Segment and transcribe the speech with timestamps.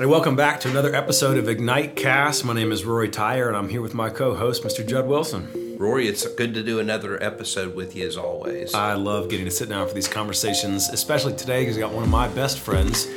[0.00, 2.42] Hey, welcome back to another episode of Ignite Cast.
[2.42, 4.86] My name is Rory Tyre, and I'm here with my co-host, Mr.
[4.86, 5.76] Judd Wilson.
[5.78, 8.72] Rory, it's good to do another episode with you as always.
[8.72, 12.02] I love getting to sit down for these conversations, especially today because I got one
[12.02, 13.08] of my best friends,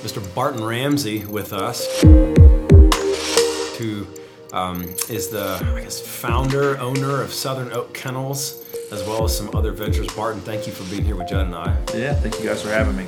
[0.00, 0.34] Mr.
[0.34, 2.00] Barton Ramsey, with us,
[3.76, 4.06] who
[4.54, 9.54] um, is the I guess founder, owner of Southern Oak Kennels, as well as some
[9.54, 10.06] other ventures.
[10.14, 11.76] Barton, thank you for being here with Judd and I.
[11.94, 13.06] Yeah, thank you guys for having me.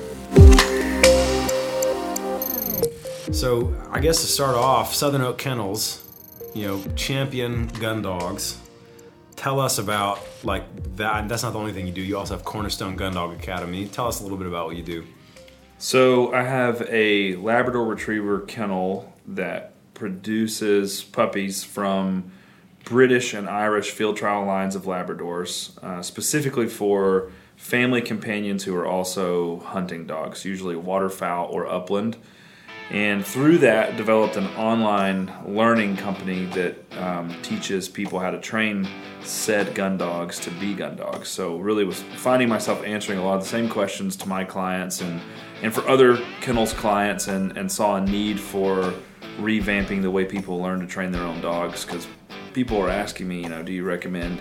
[3.33, 6.07] So I guess to start off, Southern Oak Kennels,
[6.55, 8.61] you know, champion gun dogs.
[9.37, 10.65] Tell us about like
[10.97, 11.29] that.
[11.29, 12.03] That's not the only thing you do.
[12.03, 13.89] You also have Cornerstone Gun Dog Academy.
[13.89, 15.07] Tell us a little bit about what you do.
[15.79, 22.31] So I have a Labrador Retriever kennel that produces puppies from
[22.85, 28.87] British and Irish field trial lines of Labradors, uh, specifically for family companions who are
[28.87, 32.19] also hunting dogs, usually waterfowl or upland.
[32.93, 38.87] And through that, developed an online learning company that um, teaches people how to train
[39.23, 41.31] said gun dogs to be gun dogs.
[41.31, 45.01] So really was finding myself answering a lot of the same questions to my clients
[45.01, 45.23] and,
[45.63, 48.93] and for other kennels clients and, and saw a need for
[49.39, 52.07] revamping the way people learn to train their own dogs because
[52.53, 54.39] people are asking me, you know, do you recommend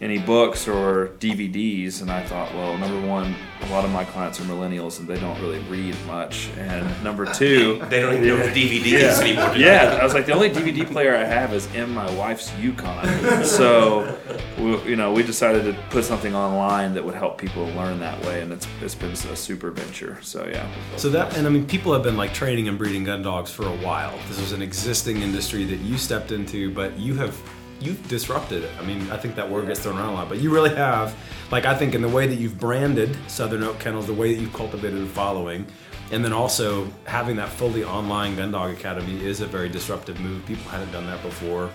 [0.00, 4.40] any books or DVDs, and I thought, well, number one, a lot of my clients
[4.40, 8.36] are millennials and they don't really read much, and number two, they don't even know
[8.38, 9.56] what DVD yeah, anymore.
[9.56, 13.44] Yeah, I was like, the only DVD player I have is in my wife's Yukon,
[13.44, 14.18] so
[14.58, 18.24] we, you know, we decided to put something online that would help people learn that
[18.24, 20.18] way, and it's it's been a super venture.
[20.22, 20.66] So yeah.
[20.96, 23.66] So that, and I mean, people have been like training and breeding gun dogs for
[23.66, 24.18] a while.
[24.28, 27.38] This was an existing industry that you stepped into, but you have
[27.80, 28.70] you've disrupted it.
[28.78, 31.14] I mean, I think that word gets thrown around a lot, but you really have.
[31.50, 34.40] Like, I think in the way that you've branded Southern Oak Kennels, the way that
[34.40, 35.66] you've cultivated a following,
[36.12, 40.44] and then also having that fully online Gun Dog Academy is a very disruptive move.
[40.46, 41.70] People hadn't done that before.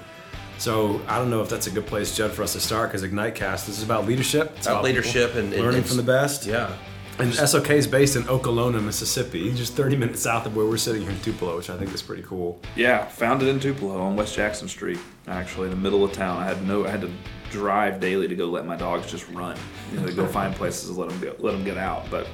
[0.58, 3.04] So I don't know if that's a good place, Judd, for us to start because
[3.04, 4.54] IgniteCast this is about leadership.
[4.58, 6.46] It's about, about leadership and, and learning from the best.
[6.46, 6.76] Yeah.
[7.18, 11.02] And SOK is based in Okolona, Mississippi, just 30 minutes south of where we're sitting
[11.02, 12.60] here in Tupelo, which I think is pretty cool.
[12.76, 16.42] Yeah, founded in Tupelo on West Jackson Street, actually in the middle of town.
[16.42, 17.12] I had no, I had to
[17.52, 19.58] drive daily to go let my dogs just run,
[19.94, 22.06] you know, to go find places to let them go, let them get out.
[22.12, 22.28] But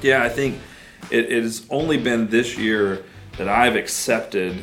[0.00, 0.58] yeah, I think
[1.10, 3.04] it, it has only been this year
[3.36, 4.56] that I've accepted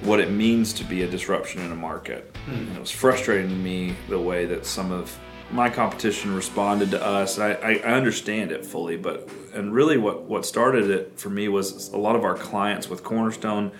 [0.00, 2.34] what it means to be a disruption in a market.
[2.46, 2.52] Hmm.
[2.52, 5.14] And it was frustrating to me the way that some of
[5.52, 7.38] my competition responded to us.
[7.38, 11.88] I, I, understand it fully, but and really what what started it for me was
[11.88, 13.72] a lot of our clients with Cornerstone,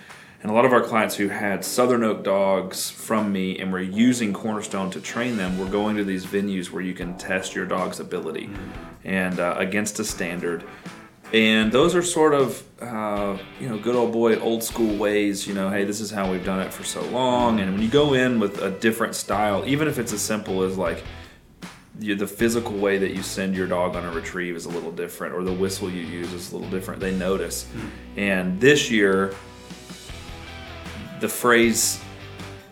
[0.42, 3.80] and a lot of our clients who had Southern Oak dogs from me and were
[3.80, 7.66] using Cornerstone to train them were going to these venues where you can test your
[7.66, 9.08] dog's ability, mm-hmm.
[9.08, 10.64] and uh, against a standard.
[11.32, 15.46] And those are sort of, uh, you know, good old boy, old school ways.
[15.46, 17.60] You know, hey, this is how we've done it for so long.
[17.60, 20.76] And when you go in with a different style, even if it's as simple as
[20.76, 21.04] like,
[22.00, 24.90] you, the physical way that you send your dog on a retrieve is a little
[24.90, 27.00] different, or the whistle you use is a little different.
[27.00, 27.68] They notice.
[27.74, 27.90] Mm.
[28.16, 29.34] And this year,
[31.20, 32.00] the phrase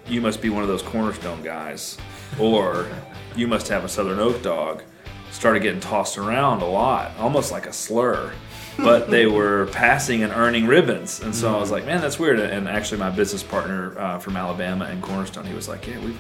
[0.07, 1.99] "you must be one of those cornerstone guys,"
[2.39, 2.89] or
[3.37, 4.83] "you must have a Southern Oak dog,"
[5.31, 8.33] started getting tossed around a lot, almost like a slur.
[8.79, 11.75] but they were passing and earning ribbons, and so I was hmm.
[11.75, 15.55] like, "Man, that's weird." And actually, my business partner uh, from Alabama and Cornerstone, he
[15.55, 16.17] was like, "Yeah, we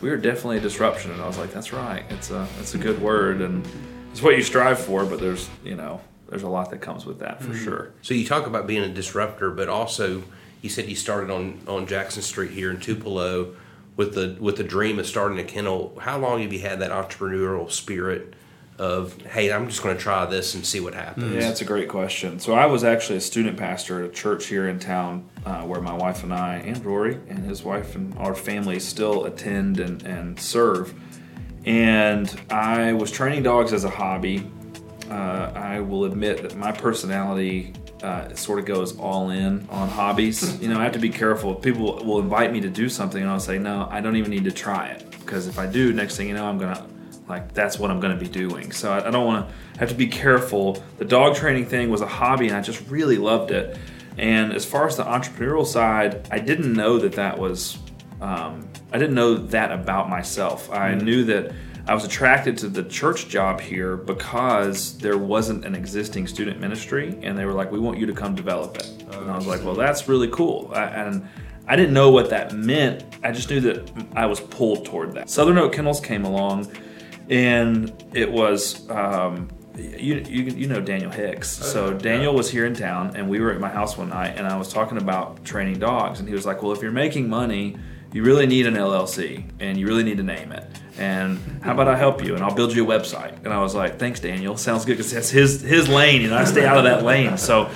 [0.00, 1.10] we were definitely a disruption.
[1.10, 2.04] And I was like, that's right.
[2.10, 3.66] It's a it's a good word, and
[4.12, 5.04] it's what you strive for.
[5.04, 7.64] But there's you know there's a lot that comes with that for mm-hmm.
[7.64, 7.92] sure.
[8.02, 10.22] So you talk about being a disruptor, but also
[10.62, 13.54] you said you started on on Jackson Street here in Tupelo
[13.96, 15.96] with the with the dream of starting a kennel.
[16.00, 18.34] How long have you had that entrepreneurial spirit?
[18.78, 21.64] of hey i'm just going to try this and see what happens yeah that's a
[21.64, 25.28] great question so i was actually a student pastor at a church here in town
[25.48, 29.24] uh, where my wife and i and rory and his wife and our family still
[29.24, 30.94] attend and, and serve
[31.64, 34.50] and i was training dogs as a hobby
[35.10, 37.72] uh, i will admit that my personality
[38.02, 41.54] uh, sort of goes all in on hobbies you know i have to be careful
[41.54, 44.44] people will invite me to do something and i'll say no i don't even need
[44.44, 46.84] to try it because if i do next thing you know i'm going to
[47.28, 48.72] like that's what I'm going to be doing.
[48.72, 50.82] So I, I don't want to have to be careful.
[50.96, 53.76] The dog training thing was a hobby, and I just really loved it.
[54.18, 57.78] And as far as the entrepreneurial side, I didn't know that that was.
[58.20, 60.70] Um, I didn't know that about myself.
[60.72, 61.02] I mm.
[61.02, 61.52] knew that
[61.86, 67.16] I was attracted to the church job here because there wasn't an existing student ministry,
[67.22, 69.46] and they were like, "We want you to come develop it." Oh, and I was
[69.46, 71.28] like, "Well, that's really cool." I, and
[71.68, 73.04] I didn't know what that meant.
[73.22, 75.30] I just knew that I was pulled toward that.
[75.30, 76.70] Southern Oak Kennels came along
[77.30, 79.48] and it was um,
[79.78, 81.48] you, you you know Daniel Hicks.
[81.48, 84.46] So Daniel was here in town, and we were at my house one night, and
[84.46, 87.76] I was talking about training dogs, and he was like, "Well, if you're making money,
[88.12, 90.64] you really need an LLC, and you really need to name it.
[90.98, 93.74] And how about I help you, and I'll build you a website?" And I was
[93.74, 94.56] like, "Thanks, Daniel.
[94.56, 97.70] Sounds good because that's his his lane, and I stay out of that lane." So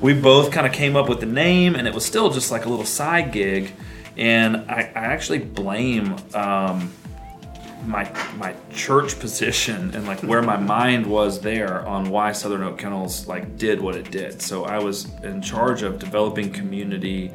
[0.00, 2.66] we both kind of came up with the name, and it was still just like
[2.66, 3.72] a little side gig.
[4.16, 6.16] And I, I actually blame.
[6.34, 6.92] Um,
[7.86, 12.78] my my church position and like where my mind was there on why Southern Oak
[12.78, 14.42] Kennels like did what it did.
[14.42, 17.32] So I was in charge of developing community,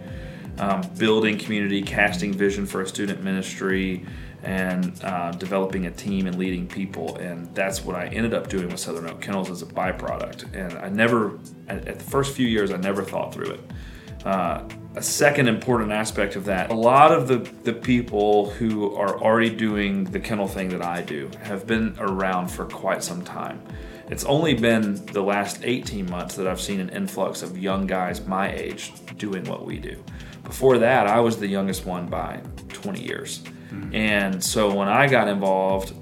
[0.60, 4.06] um, building community, casting vision for a student ministry,
[4.44, 7.16] and uh, developing a team and leading people.
[7.18, 10.54] And that's what I ended up doing with Southern Oak Kennels as a byproduct.
[10.56, 13.62] And I never, at, at the first few years, I never thought through it.
[14.26, 14.64] Uh,
[14.96, 19.50] a second important aspect of that a lot of the, the people who are already
[19.50, 23.62] doing the kennel thing that I do have been around for quite some time.
[24.10, 28.26] It's only been the last 18 months that I've seen an influx of young guys
[28.28, 30.04] my age doing what we do.
[30.44, 33.40] Before that, I was the youngest one by 20 years.
[33.40, 33.96] Mm-hmm.
[33.96, 35.94] And so when I got involved,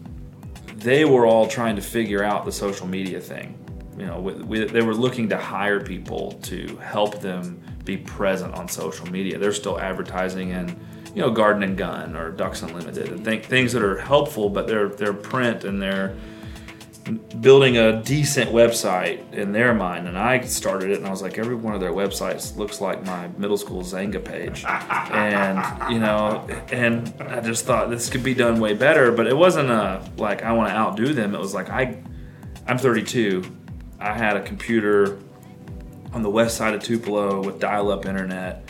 [0.79, 3.58] they were all trying to figure out the social media thing.
[3.99, 8.53] You know, we, we, they were looking to hire people to help them be present
[8.55, 9.37] on social media.
[9.37, 10.69] They're still advertising in,
[11.13, 14.67] you know, Garden and Gun or Ducks Unlimited and th- things that are helpful, but
[14.67, 16.15] they're they're print and they're
[17.41, 20.07] building a decent website in their mind.
[20.07, 23.05] And I started it, and I was like, every one of their websites looks like
[23.05, 28.33] my middle school Xanga page, and you know, and I just thought this could be
[28.33, 29.11] done way better.
[29.11, 31.35] But it wasn't a like I want to outdo them.
[31.35, 32.01] It was like I,
[32.67, 33.57] I'm 32.
[33.99, 35.19] I had a computer
[36.13, 38.69] on the west side of Tupelo with dial up internet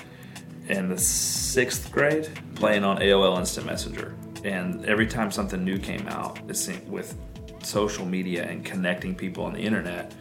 [0.67, 4.15] in the sixth grade playing on AOL Instant Messenger.
[4.43, 6.39] And every time something new came out,
[6.87, 7.15] with
[7.63, 10.13] social media and connecting people on the internet,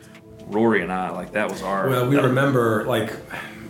[0.46, 1.88] Rory and I, like that was our.
[1.88, 3.12] Well, we remember, like,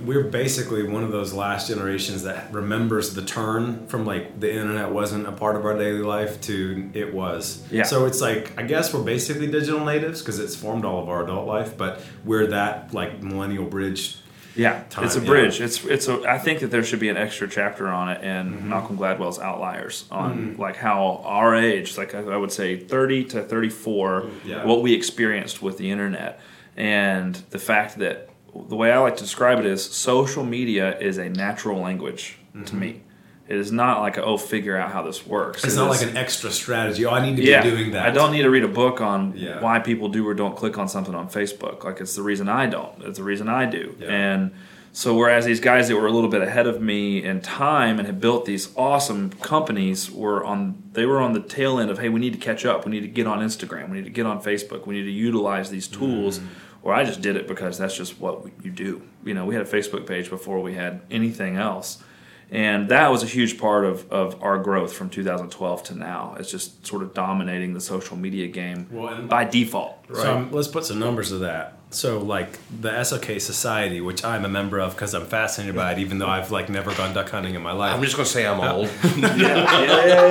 [0.04, 4.90] we're basically one of those last generations that remembers the turn from like the internet
[4.92, 7.64] wasn't a part of our daily life to it was.
[7.70, 7.82] Yeah.
[7.84, 11.24] So it's like I guess we're basically digital natives because it's formed all of our
[11.24, 14.18] adult life, but we're that like millennial bridge.
[14.56, 15.60] Yeah, time, it's a bridge.
[15.60, 16.22] It's it's a.
[16.28, 18.68] I think that there should be an extra chapter on it in Mm-hmm.
[18.70, 23.42] Malcolm Gladwell's Outliers on like how our age, like I I would say, thirty to
[23.44, 24.64] thirty four, Yeah.
[24.64, 26.40] what we experienced with the internet,
[26.76, 28.30] and the fact that
[28.68, 32.74] the way I like to describe it is social media is a natural language to
[32.76, 33.02] me.
[33.48, 35.60] It is not like a, oh figure out how this works.
[35.60, 35.66] Mm-hmm.
[35.68, 37.06] It's It not is- like an extra strategy.
[37.06, 38.06] Oh, I need to yeah, be doing that.
[38.06, 39.60] I don't need to read a book on Yeah.
[39.62, 41.82] why people do or don't click on something on Facebook.
[41.84, 43.02] Like it's the reason I don't.
[43.02, 43.96] It's the reason I do.
[44.00, 44.08] Yeah.
[44.08, 44.50] And
[44.92, 48.06] so whereas these guys that were a little bit ahead of me in time and
[48.06, 52.08] had built these awesome companies were on they were on the tail end of hey
[52.10, 52.84] we need to catch up.
[52.84, 53.88] We need to get on Instagram.
[53.88, 54.86] We need to get on Facebook.
[54.86, 56.40] We need to utilize these tools.
[56.82, 59.02] Or I just did it because that's just what you do.
[59.24, 62.02] You know, we had a Facebook page before we had anything else.
[62.50, 66.34] And that was a huge part of, of our growth from 2012 to now.
[66.38, 69.98] It's just sort of dominating the social media game Well, and- by default.
[70.08, 70.22] Right?
[70.22, 71.74] So um, let's put some numbers to that.
[71.90, 75.98] So like the SOK Society, which I'm a member of because I'm fascinated by it,
[75.98, 77.94] even though I've like never gone duck hunting in my life.
[77.94, 78.90] I'm just gonna say I'm old.
[79.16, 80.26] yeah, yeah,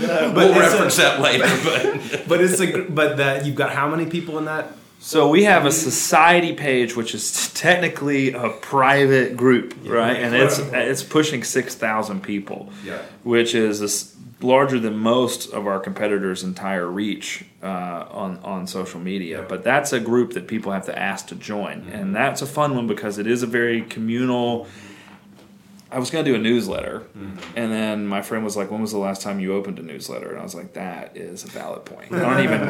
[0.00, 0.32] yeah.
[0.32, 1.44] but we'll it's a- reference that later.
[1.64, 4.72] But but it's a but that you've got how many people in that?
[5.04, 10.16] So we have a society page, which is technically a private group, right?
[10.16, 13.02] And it's it's pushing six thousand people, Yeah.
[13.24, 19.00] which is this larger than most of our competitors' entire reach uh, on on social
[19.00, 19.44] media.
[19.48, 22.76] But that's a group that people have to ask to join, and that's a fun
[22.76, 24.68] one because it is a very communal.
[25.92, 27.38] I was gonna do a newsletter, mm-hmm.
[27.54, 30.30] and then my friend was like, "When was the last time you opened a newsletter?"
[30.30, 32.60] And I was like, "That is a valid point." I don't even.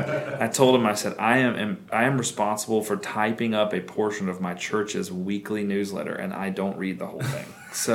[0.42, 3.80] I told him I said I am, am I am responsible for typing up a
[3.80, 7.46] portion of my church's weekly newsletter, and I don't read the whole thing.
[7.72, 7.94] So,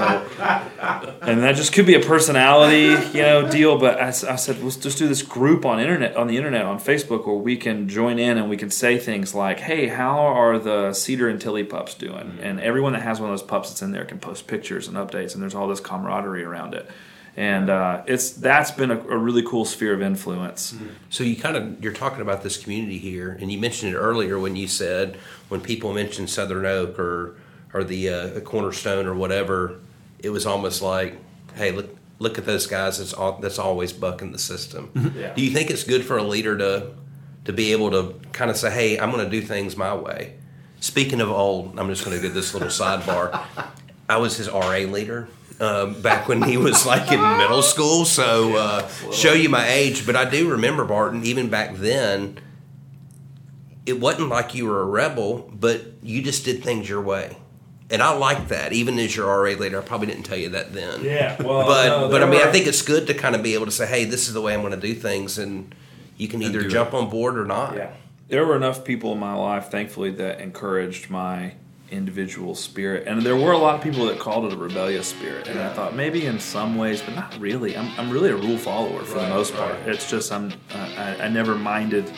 [1.21, 3.77] and that just could be a personality, you know, deal.
[3.77, 7.27] But I said, let's just do this group on internet, on the internet, on Facebook,
[7.27, 10.93] where we can join in and we can say things like, "Hey, how are the
[10.93, 13.91] Cedar and Tilly pups doing?" And everyone that has one of those pups that's in
[13.91, 16.89] there can post pictures and updates, and there's all this camaraderie around it.
[17.35, 20.73] And uh, it's that's been a, a really cool sphere of influence.
[21.11, 24.39] So you kind of you're talking about this community here, and you mentioned it earlier
[24.39, 25.17] when you said
[25.49, 27.35] when people mention Southern Oak or
[27.77, 29.79] or the uh, Cornerstone or whatever,
[30.19, 31.17] it was almost like,
[31.55, 34.91] hey, look look at those guys that's all, that's always bucking the system.
[35.17, 35.33] Yeah.
[35.33, 36.91] Do you think it's good for a leader to
[37.45, 40.35] to be able to kind of say, hey, I'm going to do things my way?
[40.79, 43.43] Speaking of old, I'm just going to get this little sidebar.
[44.09, 45.27] I was his RA leader
[45.59, 48.05] um, back when he was like in middle school.
[48.05, 51.23] So uh, show you my age, but I do remember Barton.
[51.25, 52.39] Even back then,
[53.85, 57.37] it wasn't like you were a rebel, but you just did things your way.
[57.89, 58.73] And I like that.
[58.73, 61.03] Even as your RA later, I probably didn't tell you that then.
[61.03, 63.41] Yeah, well, but no, but I there mean, I think it's good to kind of
[63.41, 65.73] be able to say, "Hey, this is the way I'm going to do things," and
[66.17, 67.75] you can either do jump on board or not.
[67.75, 67.93] Yeah.
[68.27, 71.53] There were enough people in my life, thankfully, that encouraged my
[71.89, 73.07] individual spirit.
[73.07, 75.47] And there were a lot of people that called it a rebellious spirit.
[75.47, 77.77] And I thought maybe in some ways, but not really.
[77.77, 79.73] I'm, I'm really a rule follower for the most part.
[79.85, 80.31] right.
[80.31, 80.53] I'm I'm,
[80.97, 82.11] I, I never minded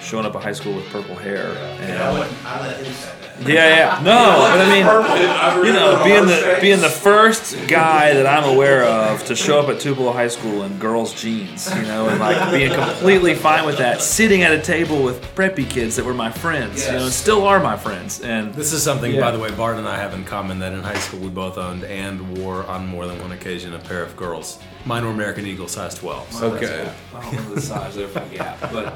[0.00, 1.48] showing up at high school with purple hair.
[1.80, 2.12] And, I
[2.60, 3.27] let him say that.
[3.46, 4.00] Yeah, yeah.
[4.02, 8.84] No, but I mean, you know, being the being the first guy that I'm aware
[8.84, 12.50] of to show up at Tupelo High School in girls' jeans, you know, and like
[12.50, 16.30] being completely fine with that, sitting at a table with preppy kids that were my
[16.30, 19.20] friends, you know, and still are my friends, and This is something, Yeah.
[19.20, 21.58] by the way, Bart and I have in common that in high school we both
[21.58, 24.58] owned and wore on more than one occasion a pair of girls.
[24.84, 26.42] Mine were American Eagle size 12.
[26.42, 26.90] Okay.
[27.14, 28.94] I don't remember the size there for the gap, but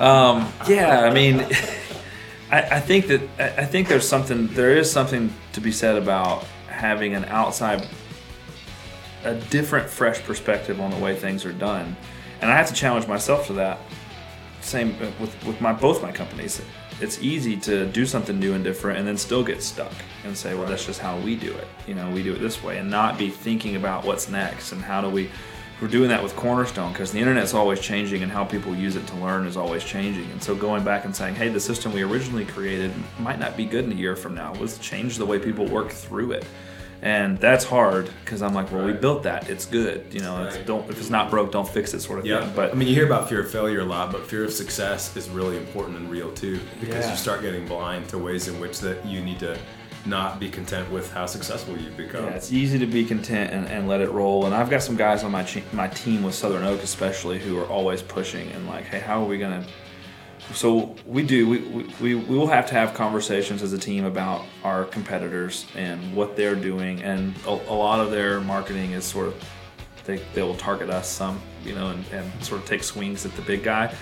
[0.00, 1.38] um, yeah, I mean,
[2.54, 5.96] I, I think that I I think there's something there is something to be said
[5.96, 7.88] about having an outside,
[9.24, 11.96] a different, fresh perspective on the way things are done,
[12.40, 13.78] and I have to challenge myself to that.
[14.60, 16.62] Same uh, with with my both my companies.
[17.00, 19.92] It's easy to do something new and different, and then still get stuck
[20.24, 22.62] and say, "Well, that's just how we do it." You know, we do it this
[22.62, 25.28] way, and not be thinking about what's next and how do we.
[25.80, 29.06] We're doing that with Cornerstone because the internet's always changing, and how people use it
[29.08, 30.30] to learn is always changing.
[30.30, 33.64] And so, going back and saying, "Hey, the system we originally created might not be
[33.66, 34.54] good in a year from now.
[34.60, 36.44] Let's change the way people work through it."
[37.02, 39.50] And that's hard because I'm like, well, we built that.
[39.50, 40.06] It's good.
[40.10, 42.52] You know, it's, don't if it's not broke, don't fix it, sort of Yeah, thing.
[42.56, 45.14] But I mean, you hear about fear of failure a lot, but fear of success
[45.14, 47.10] is really important and real too, because Yeah.
[47.10, 49.58] you start getting blind to ways in which that you need to
[50.06, 52.24] not be content with how successful you've become.
[52.24, 54.46] Yeah, it's easy to be content and, and let it roll.
[54.46, 57.58] And I've got some guys on my che- my team with Southern Oak, especially, who
[57.58, 59.64] are always pushing and like, hey, how are we gonna?
[60.52, 61.48] So we do.
[61.48, 61.58] We,
[62.00, 66.36] we, we will have to have conversations as a team about our competitors and what
[66.36, 69.44] they're doing, and a, a lot of their marketing is sort of
[70.04, 73.34] they they will target us some, you know, and, and sort of take swings at
[73.36, 73.94] the big guy,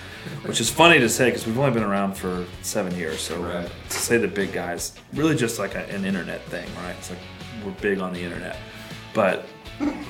[0.45, 3.19] which is funny to say because we've only been around for seven years.
[3.21, 3.69] So Right.
[3.89, 6.95] to say the big guys, really just like a, an internet thing, right?
[6.97, 7.19] It's like
[7.65, 8.57] we're big on the internet,
[9.13, 9.45] but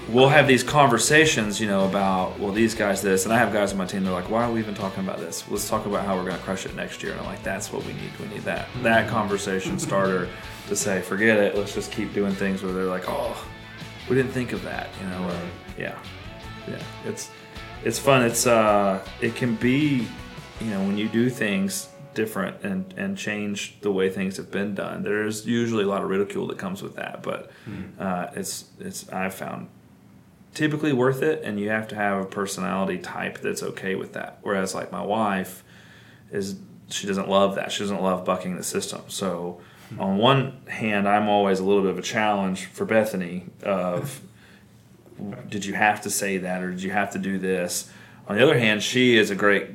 [0.09, 3.71] we'll have these conversations, you know, about well these guys this, and I have guys
[3.71, 4.03] on my team.
[4.03, 5.43] They're like, why are we even talking about this?
[5.49, 7.11] Let's talk about how we're going to crush it next year.
[7.11, 8.11] And I'm like, that's what we need.
[8.19, 10.27] We need that that conversation starter
[10.69, 11.55] to say, forget it.
[11.55, 13.37] Let's just keep doing things where they're like, oh,
[14.09, 15.27] we didn't think of that, you know.
[15.29, 15.97] or- yeah,
[16.67, 16.81] yeah.
[17.05, 17.29] It's
[17.83, 18.23] it's fun.
[18.23, 20.07] It's uh, it can be,
[20.61, 24.75] you know, when you do things different and and change the way things have been
[24.75, 25.03] done.
[25.03, 27.51] There's usually a lot of ridicule that comes with that, but
[27.99, 29.69] uh, it's it's I've found
[30.53, 34.39] typically worth it, and you have to have a personality type that's okay with that.
[34.41, 35.63] Whereas like my wife
[36.31, 36.55] is
[36.89, 37.71] she doesn't love that.
[37.71, 39.01] She doesn't love bucking the system.
[39.07, 39.59] So
[39.99, 44.21] on one hand, I'm always a little bit of a challenge for Bethany of
[45.49, 47.89] did you have to say that or did you have to do this?
[48.27, 49.67] On the other hand, she is a great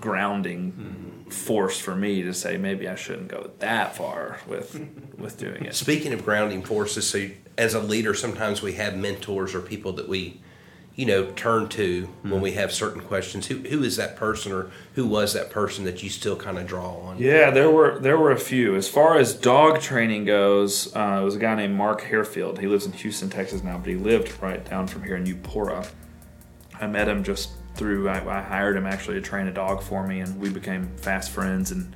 [0.00, 1.30] grounding mm-hmm.
[1.30, 4.80] force for me to say maybe I shouldn't go that far with
[5.18, 5.74] with doing it.
[5.74, 10.08] Speaking of grounding forces, so as a leader, sometimes we have mentors or people that
[10.08, 10.40] we,
[10.96, 13.46] you know, turn to when we have certain questions.
[13.46, 16.66] Who who is that person, or who was that person that you still kind of
[16.66, 17.18] draw on?
[17.18, 18.74] Yeah, there were there were a few.
[18.74, 22.58] As far as dog training goes, uh, it was a guy named Mark Harefield.
[22.58, 25.86] He lives in Houston, Texas now, but he lived right down from here in Eupora.
[26.80, 28.08] I met him just through.
[28.08, 31.30] I, I hired him actually to train a dog for me, and we became fast
[31.30, 31.72] friends.
[31.72, 31.94] And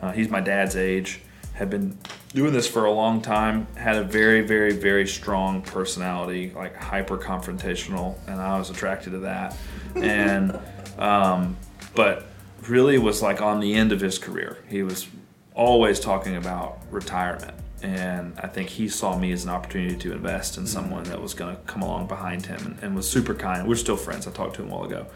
[0.00, 1.20] uh, he's my dad's age.
[1.58, 1.98] Had been
[2.32, 3.66] doing this for a long time.
[3.76, 9.18] Had a very, very, very strong personality, like hyper confrontational, and I was attracted to
[9.20, 9.56] that.
[9.96, 10.58] And
[10.98, 11.56] um,
[11.94, 12.26] but
[12.68, 14.58] really was like on the end of his career.
[14.68, 15.08] He was
[15.54, 17.54] always talking about retirement.
[17.82, 21.34] And I think he saw me as an opportunity to invest in someone that was
[21.34, 23.68] going to come along behind him and, and was super kind.
[23.68, 24.26] We're still friends.
[24.26, 25.06] I talked to him a while ago.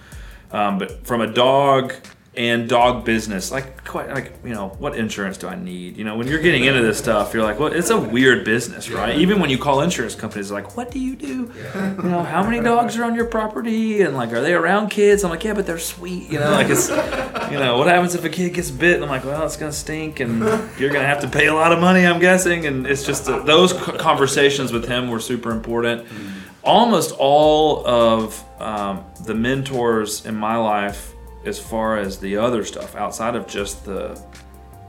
[0.52, 1.94] Um, but from a dog
[2.34, 5.98] and dog business, like quite like you know, what insurance do I need?
[5.98, 8.88] You know, when you're getting into this stuff, you're like, well, it's a weird business,
[8.88, 9.16] right?
[9.16, 11.52] Even when you call insurance companies, like, what do you do?
[12.02, 14.00] You know, how many dogs are on your property?
[14.00, 15.24] And like, are they around kids?
[15.24, 16.30] I'm like, yeah, but they're sweet.
[16.30, 18.94] You know, like it's, you know, what happens if a kid gets bit?
[18.94, 20.40] And I'm like, well, it's gonna stink, and
[20.78, 22.64] you're gonna have to pay a lot of money, I'm guessing.
[22.64, 26.06] And it's just uh, those conversations with him were super important.
[26.64, 31.11] Almost all of um, the mentors in my life,
[31.44, 34.20] as far as the other stuff outside of just the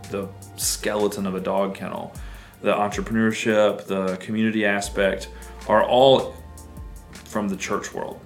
[0.10, 2.14] the skeleton of a dog kennel,
[2.62, 5.30] the entrepreneurship, the community aspect,
[5.68, 6.36] are all
[7.14, 8.20] from the church world.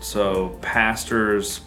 [0.00, 1.62] So pastors,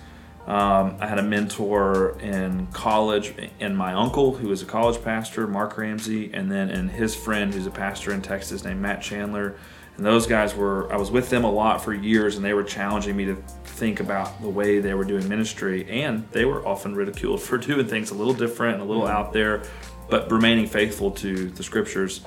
[0.46, 5.48] Um, I had a mentor in college, and my uncle, who was a college pastor,
[5.48, 9.56] Mark Ramsey, and then and his friend, who's a pastor in Texas, named Matt Chandler.
[9.96, 12.66] And those guys were, I was with them a lot for years, and they were
[12.66, 13.38] challenging me to
[13.74, 15.90] think about the way they were doing ministry.
[15.90, 19.34] And they were often ridiculed for doing things a little different and a little out
[19.34, 19.64] there,
[20.10, 22.22] but remaining faithful to the scriptures.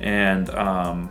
[0.00, 1.10] And um,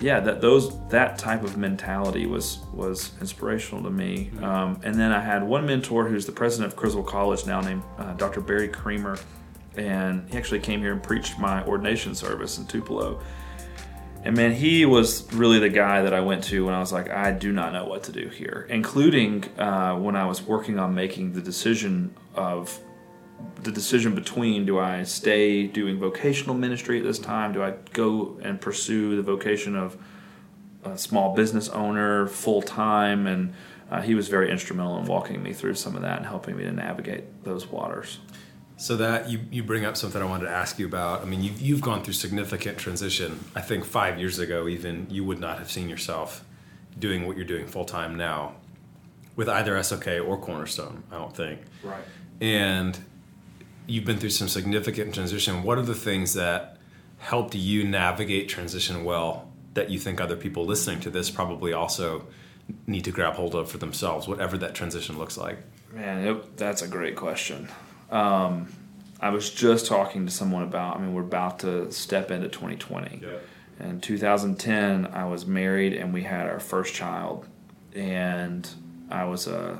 [0.00, 4.30] yeah, that those that type of mentality was was inspirational to me.
[4.40, 7.82] Um, and then I had one mentor who's the president of Criswell College now, named
[7.98, 8.40] uh, Dr.
[8.40, 9.18] Barry Creamer,
[9.76, 13.22] and he actually came here and preached my ordination service in Tupelo.
[14.24, 17.10] And man, he was really the guy that I went to when I was like,
[17.10, 20.94] I do not know what to do here, including uh, when I was working on
[20.94, 22.78] making the decision of
[23.62, 27.52] the decision between do I stay doing vocational ministry at this time?
[27.52, 29.96] Do I go and pursue the vocation of
[30.84, 33.26] a small business owner full time?
[33.26, 33.54] And
[33.90, 36.62] uh, he was very instrumental in walking me through some of that and helping me
[36.64, 38.20] to navigate those waters.
[38.82, 41.22] So that you, you bring up something I wanted to ask you about.
[41.22, 43.38] I mean, you've, you've gone through significant transition.
[43.54, 46.44] I think five years ago, even you would not have seen yourself
[46.98, 48.56] doing what you're doing full time now
[49.36, 51.60] with either SOK or Cornerstone, I don't think.
[51.84, 52.02] Right.
[52.40, 52.98] And
[53.86, 55.62] you've been through some significant transition.
[55.62, 56.78] What are the things that
[57.18, 62.26] helped you navigate transition well that you think other people listening to this probably also
[62.88, 65.58] need to grab hold of for themselves, whatever that transition looks like?
[65.92, 67.68] Man, it, that's a great question.
[68.12, 68.68] Um,
[69.20, 73.22] I was just talking to someone about, I mean, we're about to step into 2020.
[73.22, 73.88] Yeah.
[73.88, 77.46] In 2010, I was married and we had our first child.
[77.94, 78.68] And
[79.10, 79.78] I was a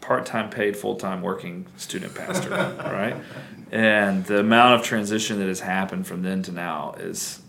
[0.00, 3.16] part-time paid full-time working student pastor right
[3.70, 7.40] and the amount of transition that has happened from then to now is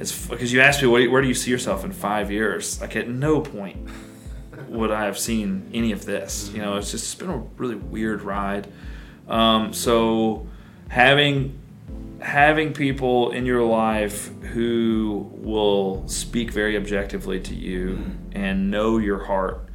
[0.00, 3.08] it's because you asked me where do you see yourself in five years like at
[3.08, 3.88] no point
[4.68, 6.50] would i have seen any of this?
[6.54, 8.68] You know it's just it's been a really weird ride.
[9.28, 10.46] Um, so
[10.88, 11.58] having
[12.20, 19.24] having people in your life who will speak very objectively to you and know your
[19.24, 19.67] heart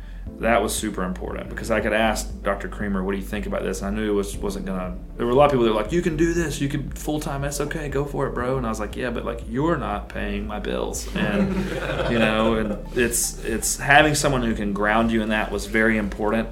[0.44, 2.68] that was super important because I could ask Dr.
[2.68, 4.96] Creamer, "What do you think about this?" And I knew it was wasn't gonna.
[5.18, 6.62] There were a lot of people that were like, "You can do this.
[6.62, 7.42] You can full time.
[7.42, 7.90] That's okay.
[7.90, 10.60] Go for it, bro." And I was like, "Yeah, but like you're not paying my
[10.60, 11.56] bills, and
[12.12, 15.98] you know, and it's it's having someone who can ground you in that was very
[15.98, 16.50] important.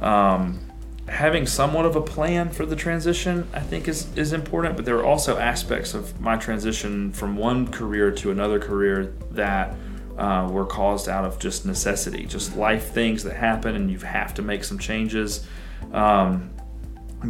[0.00, 0.58] Um,
[1.06, 4.76] having somewhat of a plan for the transition, I think, is is important.
[4.76, 9.74] But there are also aspects of my transition from one career to another career that
[10.18, 14.34] uh, were caused out of just necessity, just life things that happen, and you have
[14.34, 15.46] to make some changes.
[15.92, 16.50] Um,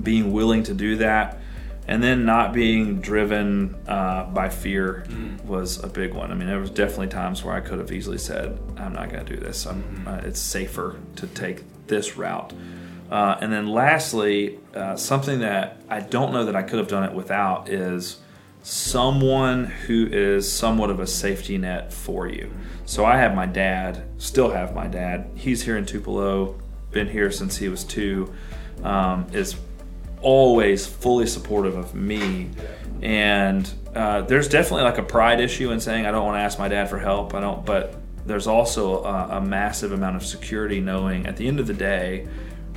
[0.02, 1.40] being willing to do that,
[1.86, 5.42] and then not being driven uh, by fear mm.
[5.44, 6.30] was a big one.
[6.30, 9.24] I mean, there was definitely times where I could have easily said, "I'm not going
[9.24, 9.64] to do this.
[9.64, 10.08] Mm-hmm.
[10.08, 12.52] Uh, it's safer to take this route."
[13.10, 17.04] Uh, and then, lastly, uh, something that I don't know that I could have done
[17.04, 18.18] it without is
[18.64, 22.50] someone who is somewhat of a safety net for you.
[22.87, 25.31] So I have my dad, still have my dad.
[25.35, 26.59] He's here in Tupelo,
[26.90, 28.33] been here since he was two,
[28.83, 29.57] um, is
[30.22, 32.48] always fully supportive of me.
[33.03, 36.59] And uh, there's definitely like a pride issue in saying I don't want to ask
[36.59, 37.35] my dad for help.
[37.35, 41.61] I don't, but there's also a, a massive amount of security knowing at the end
[41.61, 42.27] of the day,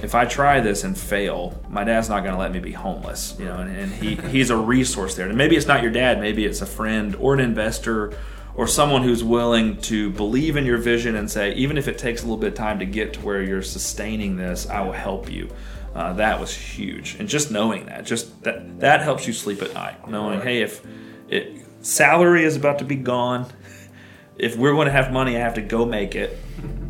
[0.01, 3.36] if I try this and fail, my dad's not going to let me be homeless,
[3.39, 5.27] you know, and, and, he, he's a resource there.
[5.27, 8.13] And maybe it's not your dad, maybe it's a friend or an investor
[8.55, 12.21] or someone who's willing to believe in your vision and say, even if it takes
[12.21, 15.31] a little bit of time to get to where you're sustaining this, I will help
[15.31, 15.49] you.
[15.95, 17.15] Uh, that was huge.
[17.19, 20.07] And just knowing that, just that, that helps you sleep at night.
[20.07, 20.86] Knowing, hey, if
[21.27, 23.47] it, salary is about to be gone,
[24.38, 26.38] if we're going to have money, I have to go make it.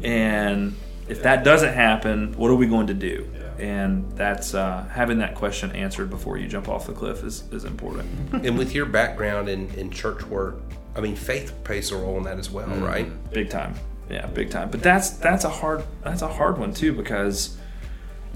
[0.03, 0.75] And
[1.07, 3.29] if that doesn't happen, what are we going to do?
[3.57, 7.63] And that's uh, having that question answered before you jump off the cliff is, is
[7.63, 8.07] important.
[8.45, 10.57] and with your background in, in church work,
[10.95, 12.83] I mean, faith plays a role in that as well, mm-hmm.
[12.83, 13.31] right?
[13.31, 13.75] Big time,
[14.09, 14.69] yeah, big time.
[14.69, 17.57] But that's that's a hard that's a hard one too because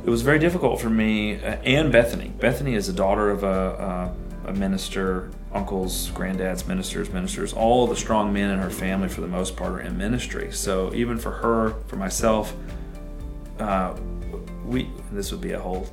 [0.03, 2.29] it was very difficult for me uh, and Bethany.
[2.39, 4.13] Bethany is a daughter of a,
[4.45, 7.53] a, a minister, uncles, granddads, ministers, ministers.
[7.53, 10.51] All the strong men in her family, for the most part, are in ministry.
[10.51, 12.55] So even for her, for myself,
[13.59, 13.95] uh,
[14.65, 15.89] we this would be a whole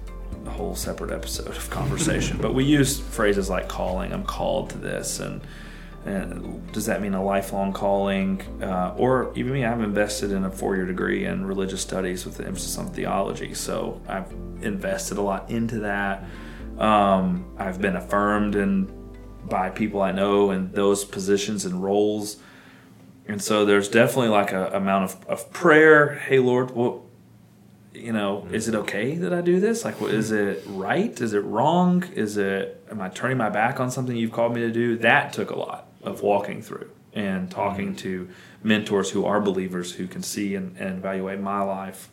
[0.46, 2.38] a whole separate episode of conversation.
[2.40, 4.12] but we use phrases like calling.
[4.12, 5.40] I'm called to this, and,
[6.06, 8.40] and does that mean a lifelong calling?
[8.62, 12.46] Uh, or even me, I've invested in a four-year degree in religious studies with the
[12.46, 13.52] emphasis on theology.
[13.54, 14.30] So I've
[14.62, 16.24] invested a lot into that.
[16.78, 18.88] Um, I've been affirmed and
[19.48, 22.38] by people I know in those positions and roles.
[23.26, 26.14] And so there's definitely like a amount of, of prayer.
[26.14, 27.00] Hey Lord, what
[27.98, 29.84] you know, is it okay that I do this?
[29.84, 31.18] Like, what, is it right?
[31.20, 32.04] Is it wrong?
[32.14, 34.96] Is it, am I turning my back on something you've called me to do?
[34.98, 38.28] That took a lot of walking through and talking to
[38.62, 42.08] mentors who are believers who can see and, and evaluate my life,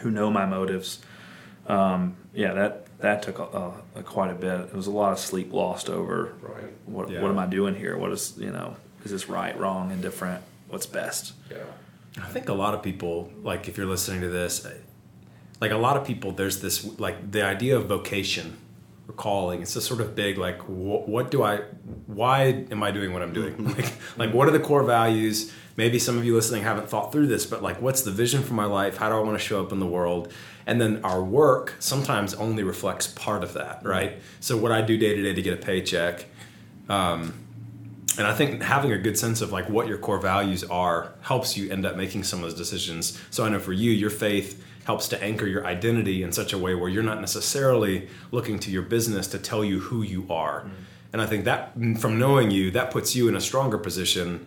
[0.00, 1.00] who know my motives.
[1.66, 4.60] Um, yeah, that that took a, a, a quite a bit.
[4.60, 6.64] It was a lot of sleep lost over Right.
[6.86, 7.22] what Yeah.
[7.22, 7.96] what am I doing here?
[7.96, 10.42] What is you know is this right, wrong, indifferent?
[10.68, 11.32] What's best?
[11.50, 11.56] Yeah.
[12.22, 14.66] I think a lot of people, like if you're listening to this,
[15.60, 18.56] like a lot of people, there's this like the idea of vocation or
[19.16, 19.62] calling.
[19.62, 20.38] It's just sort of big.
[20.38, 21.58] Like, wh- what do I?
[22.06, 23.64] Why am I doing what I'm doing?
[23.74, 25.52] like, like what are the core values?
[25.76, 28.54] Maybe some of you listening haven't thought through this, but like, what's the vision for
[28.54, 28.98] my life?
[28.98, 30.32] How do I want to show up in the world?
[30.66, 34.20] And then our work sometimes only reflects part of that, right?
[34.40, 36.26] So what I do day to day to get a paycheck.
[36.88, 37.34] Um,
[38.18, 41.56] and I think having a good sense of like what your core values are helps
[41.56, 43.18] you end up making some of those decisions.
[43.30, 46.58] So I know for you, your faith helps to anchor your identity in such a
[46.58, 50.62] way where you're not necessarily looking to your business to tell you who you are.
[50.62, 50.74] Mm-hmm.
[51.12, 54.46] And I think that from knowing you, that puts you in a stronger position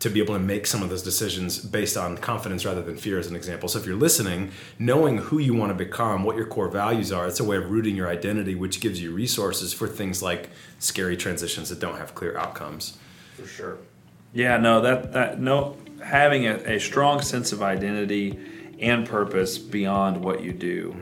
[0.00, 3.18] to be able to make some of those decisions based on confidence rather than fear
[3.18, 3.68] as an example.
[3.68, 7.26] So if you're listening, knowing who you want to become, what your core values are,
[7.26, 11.16] it's a way of rooting your identity which gives you resources for things like scary
[11.16, 12.98] transitions that don't have clear outcomes.
[13.34, 13.78] For sure.
[14.32, 18.38] Yeah, no, that that no having a, a strong sense of identity
[18.80, 20.94] and purpose beyond what you do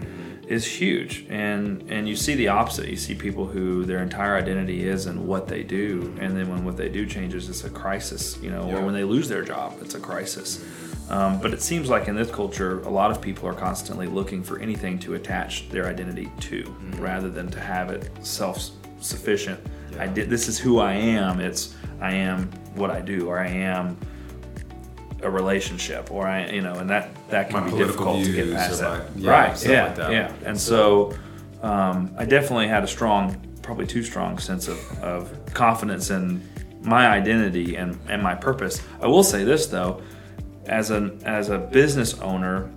[0.49, 1.25] is huge.
[1.31, 2.89] And and you see the opposite.
[2.89, 6.65] You see people who their entire identity is in what they do, and then when
[6.65, 8.39] what they do changes, it's a crisis.
[8.43, 8.77] You know, Yeah.
[8.79, 10.65] or when they lose their job, it's a crisis.
[11.11, 14.43] Um, but it seems like in this culture, a lot of people are constantly looking
[14.43, 19.61] for anything to attach their identity to, rather than to have it self-sufficient.
[19.99, 20.31] I did.
[20.31, 21.41] This is who I am.
[21.41, 23.97] It's I am what I do, or I am
[25.23, 28.53] a relationship, or I, you know, and that that can My be difficult to get
[28.53, 29.17] past that.
[29.17, 29.67] my- yeah, right?
[29.67, 30.13] Yeah, like that.
[30.13, 30.33] yeah.
[30.45, 31.15] And so,
[31.63, 36.43] um, I definitely had a strong, probably too strong sense of, of confidence in
[36.83, 38.83] my identity and, and my purpose.
[39.01, 40.03] I will say this though,
[40.67, 42.71] as an as a business owner,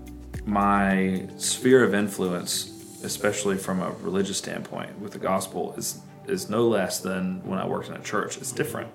[0.46, 6.68] my sphere of influence, especially from a religious standpoint with the gospel, is is no
[6.68, 8.38] less than when I worked in a church.
[8.38, 8.90] It's different.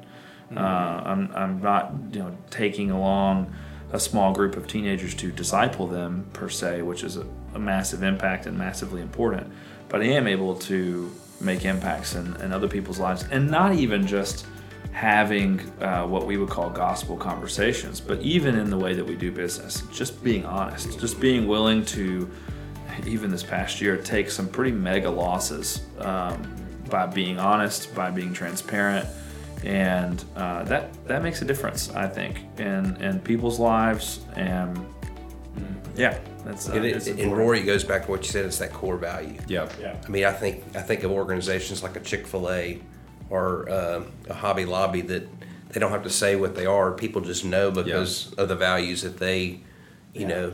[0.56, 3.52] Uh, I'm I'm not you know taking along
[3.92, 8.02] a small group of teenagers to disciple them per se, which is a, a massive
[8.02, 9.50] impact and massively important.
[9.88, 11.10] But I am able to
[11.40, 14.46] make impacts in, in other people's lives, and not even just
[14.92, 19.16] having uh, what we would call gospel conversations, but even in the way that we
[19.16, 22.30] do business, just being honest, just being willing to,
[23.06, 26.42] even this past year, take some pretty mega losses um,
[26.90, 29.08] by being honest, by being transparent,
[29.64, 34.78] and uh, that that makes a difference, I think, in in people's lives, and
[35.96, 37.36] yeah, that's uh, And, it's it, and.
[37.36, 38.44] Rory it goes back to what you said.
[38.46, 39.38] It's that core value.
[39.48, 39.68] Yeah.
[39.80, 39.96] yeah.
[40.04, 42.80] I mean, I think I think of organizations like a Chick Fil A
[43.28, 45.28] or uh, a Hobby Lobby that
[45.70, 46.92] they don't have to say what they are.
[46.92, 49.60] People just know because of the values that they,
[50.14, 50.28] you Yeah.
[50.28, 50.52] know,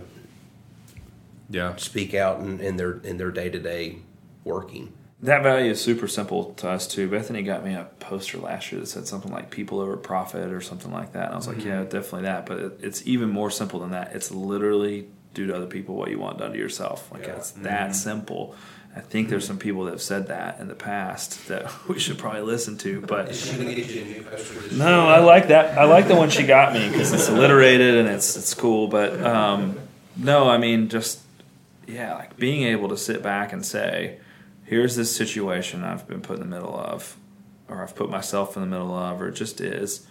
[1.49, 1.77] Yeah.
[1.77, 3.99] speak out in, in their in their day to day
[4.45, 4.93] working.
[5.23, 7.09] That value is super simple to us too.
[7.09, 10.61] Bethany got me a poster last year that said something like "people over profit" or
[10.61, 11.27] something like that.
[11.27, 14.15] And I was like, "Yeah, definitely that." But it, it's even more simple than that.
[14.15, 17.11] It's literally do to other people what you want done to yourself.
[17.13, 17.37] Like Yeah.
[17.37, 18.55] it's that simple.
[18.95, 22.19] I think there's some people that have said that in the past that we should
[22.19, 23.01] probably listen to.
[23.03, 23.29] But
[24.73, 25.79] no, I like that.
[25.79, 28.89] I like the one she got me because it's alliterated and it's it's cool.
[28.89, 29.79] But um,
[30.17, 31.21] no, I mean just
[31.87, 34.19] yeah, like being able to sit back and say,
[34.67, 37.17] "Here's this situation I've been put in the middle of,
[37.69, 40.07] or I've put myself in the middle of, or it just is,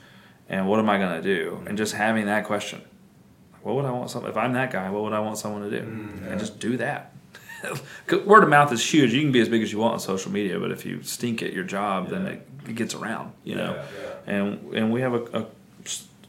[0.50, 1.68] and what am I going to do?" Mm-hmm.
[1.68, 2.82] And just having that question,
[3.62, 4.10] what would I want?
[4.10, 5.86] Some if I'm that guy, what would I want someone to do?
[5.86, 6.28] Mm-hmm.
[6.28, 7.14] And just do that.
[8.26, 9.14] Word of mouth is huge.
[9.14, 11.42] You can be as big as you want on social media, but if you stink
[11.42, 13.84] at your job, then it, it gets around, you know.
[14.28, 15.46] And and we have a, a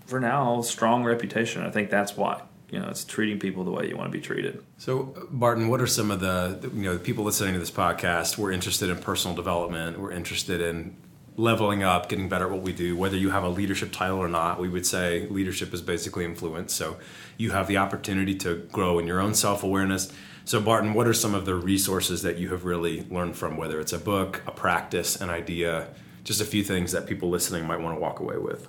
[0.06, 1.62] for now strong reputation.
[1.62, 2.42] I think that's why.
[2.70, 4.62] You know, it's treating people the way you want to be treated.
[4.79, 8.38] So, Barton, what are some of the you know the people listening to this podcast?
[8.38, 10.00] We're interested in personal development.
[10.00, 10.96] We're interested in
[11.37, 12.96] leveling up, getting better at what we do.
[12.96, 16.74] Whether you have a leadership title or not, we would say leadership is basically influence.
[16.74, 16.96] So,
[17.37, 20.12] you have the opportunity to grow in your own self awareness.
[20.44, 23.57] So, Barton, what are some of the resources that you have really learned from?
[23.57, 25.88] Whether it's a book, a practice, an idea,
[26.24, 28.68] just a few things that people listening might want to walk away with.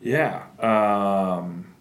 [0.00, 0.44] Yeah.
[0.60, 1.74] Um,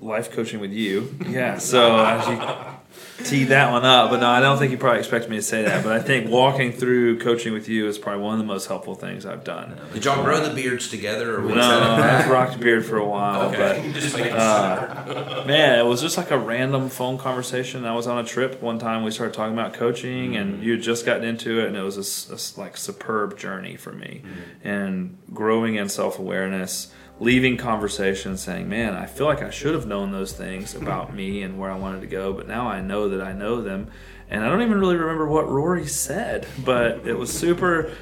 [0.00, 1.14] life coaching with you.
[1.28, 1.58] Yeah.
[1.58, 4.98] So uh, as you teed that one up, but no, I don't think you probably
[5.00, 5.82] expected me to say that.
[5.82, 8.94] But I think walking through coaching with you is probably one of the most helpful
[8.94, 9.76] things I've done.
[9.92, 11.56] Did y'all grow the beards together, or was No,
[11.96, 12.24] that?
[12.24, 16.00] I've rocked a beard for a while, Okay, just making uh, but man, it was
[16.00, 17.84] just like a random phone conversation.
[17.84, 19.02] I was on a trip one time.
[19.02, 20.62] We started talking about coaching, and mm.
[20.62, 23.38] you had just gotten into it, and it was a s- a, s- like superb
[23.38, 24.30] journey for me, mm.
[24.68, 26.92] and growing in self awareness.
[27.20, 31.42] Leaving conversations saying, "Man, I feel like I should have known those things about me
[31.42, 33.88] and where I wanted to go, but now I know that I know them."
[34.30, 37.92] And I don't even really remember what Rory said, but it was super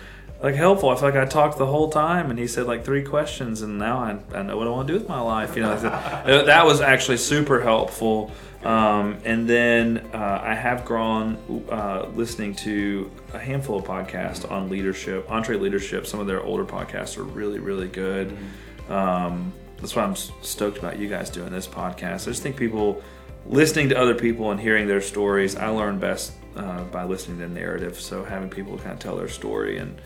[0.42, 0.88] like helpful.
[0.88, 3.78] I feel like I talked the whole time, and he said like three questions, and
[3.78, 5.56] now I, I know what I want to do with my life.
[5.56, 8.32] You know, that, that was actually super helpful.
[8.64, 11.36] Um, and then uh, I have grown
[11.68, 16.06] uh, listening to a handful of podcasts on leadership, EntreLeadership.
[16.06, 18.36] Some of their older podcasts are really, really good.
[18.88, 22.22] Um, that's why I'm stoked about you guys doing this podcast.
[22.22, 23.02] I just think people
[23.46, 25.56] listening to other people and hearing their stories.
[25.56, 28.00] I learn best uh, by listening to the narrative.
[28.00, 30.00] So having people kind of tell their story and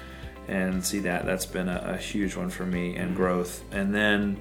[0.48, 3.64] and see that that's been a, a huge one for me and growth.
[3.72, 4.40] And then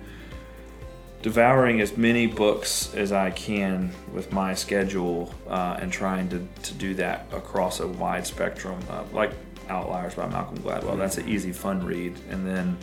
[1.24, 6.74] devouring as many books as I can with my schedule uh, and trying to, to
[6.76, 9.32] do that across a wide spectrum, uh, like
[9.68, 10.96] Outliers by Malcolm Gladwell.
[10.96, 12.16] That's an easy, fun read.
[12.30, 12.78] And then,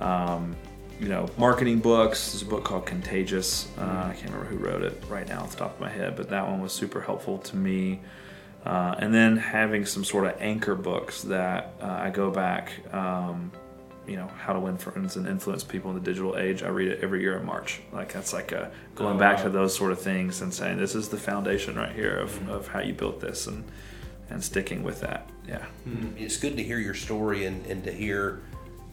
[0.00, 0.54] um,
[1.00, 2.32] you know, marketing books.
[2.32, 3.68] There's a book called Contagious.
[3.78, 6.16] Uh, I can't remember who wrote it right now off the top of my head,
[6.16, 8.00] but that one was super helpful to me.
[8.64, 13.52] Uh, and then having some sort of anchor books that uh, I go back, um,
[14.08, 16.62] you know, how to win friends and influence people in the digital age.
[16.64, 17.80] I read it every year in March.
[17.92, 19.44] Like that's like a, going Oh, back wow.
[19.44, 22.50] to those sort of things and saying this is the foundation right here of, Mm-hmm.
[22.50, 23.64] of how you built this and
[24.28, 25.30] and sticking with that.
[25.46, 25.64] Yeah.
[26.16, 28.42] It's good to hear your story and, and to hear,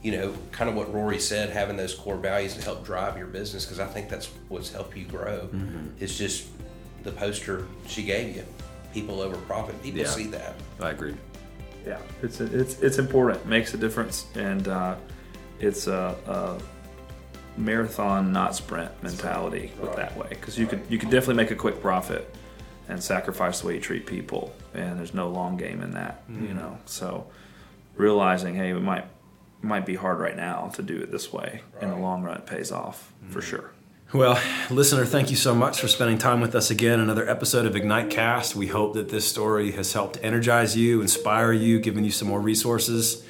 [0.04, 3.28] you know, kind of what Rory said, having those core values to help drive your
[3.28, 5.50] business because I think that's what's helped you grow.
[6.00, 6.46] It's just
[7.04, 8.44] the poster she gave you,
[8.94, 9.82] people over profit.
[9.82, 10.08] People Yeah.
[10.08, 10.56] see that.
[10.82, 11.16] I agree.
[11.88, 13.42] Yeah, it's it's it's important.
[13.42, 14.96] It makes a difference, and uh,
[15.60, 20.28] it's a, a marathon, not sprint mentality with that way.
[20.30, 22.34] Because you could you could definitely make a quick profit
[22.90, 26.24] and sacrifice the way you treat people, and there's no long game in that.
[26.30, 27.26] You know, so
[27.96, 29.06] realizing, hey, we might
[29.64, 31.62] might be hard right now to do it this way.
[31.82, 33.44] In the long run, it pays off for mm.
[33.44, 33.72] sure.
[34.14, 37.00] Well, listener, thank you so much for spending time with us again.
[37.00, 38.56] Another episode of Ignite Cast.
[38.56, 42.40] We hope that this story has helped energize you, inspire you, given you some more
[42.40, 43.24] resources.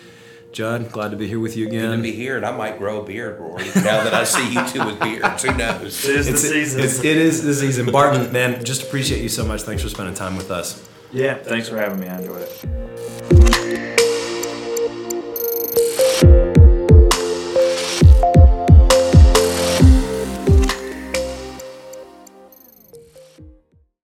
[0.52, 3.02] Judd, glad to be here with you Good to be here, and I might grow
[3.02, 3.64] a beard, Rory.
[3.76, 6.06] Now that I see you two with beards, who knows?
[6.06, 7.92] It is It's, it's, it is the season.
[7.92, 9.62] Barton, man, just appreciate you so much.
[9.62, 10.88] Thanks for spending time with us.
[11.12, 12.08] yeah, thanks for having me.
[12.08, 13.93] I enjoyed it.